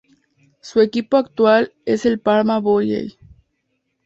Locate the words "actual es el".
1.17-2.19